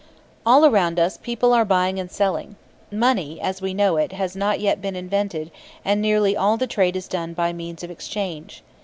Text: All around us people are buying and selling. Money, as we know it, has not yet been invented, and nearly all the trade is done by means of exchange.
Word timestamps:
All 0.47 0.65
around 0.65 0.99
us 0.99 1.19
people 1.21 1.53
are 1.53 1.63
buying 1.63 1.99
and 1.99 2.09
selling. 2.11 2.55
Money, 2.91 3.39
as 3.39 3.61
we 3.61 3.71
know 3.71 3.97
it, 3.97 4.13
has 4.13 4.35
not 4.35 4.59
yet 4.59 4.81
been 4.81 4.95
invented, 4.95 5.51
and 5.85 6.01
nearly 6.01 6.35
all 6.35 6.57
the 6.57 6.65
trade 6.65 6.95
is 6.95 7.07
done 7.07 7.35
by 7.35 7.53
means 7.53 7.83
of 7.83 7.91
exchange. 7.91 8.63